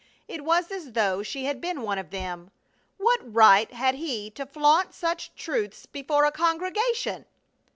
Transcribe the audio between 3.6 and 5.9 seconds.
had he to flaunt such truths